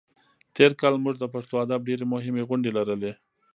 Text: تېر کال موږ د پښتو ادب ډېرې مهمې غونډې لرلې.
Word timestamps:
تېر 0.55 0.71
کال 0.81 0.95
موږ 1.03 1.15
د 1.19 1.25
پښتو 1.33 1.55
ادب 1.65 1.79
ډېرې 1.89 2.05
مهمې 2.13 2.43
غونډې 2.49 2.71
لرلې. 2.77 3.11